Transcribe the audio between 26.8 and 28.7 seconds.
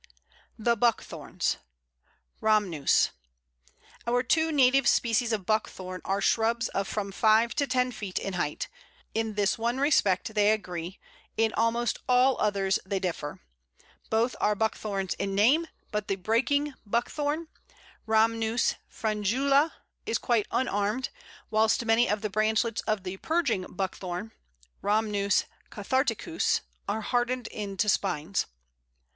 are hardened into spines.